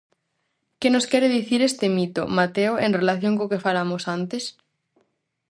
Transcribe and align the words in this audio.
Que 0.79 0.89
nos 0.93 1.05
quere 1.11 1.27
dicir 1.37 1.59
este 1.63 1.87
mito, 1.97 2.21
Mateo, 2.39 2.73
en 2.85 2.91
relación 2.99 3.33
co 3.37 3.49
que 3.51 3.63
falamos 3.65 4.03
antes? 4.17 4.43